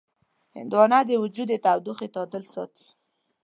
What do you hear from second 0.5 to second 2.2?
هندوانه د وجود د تودوخې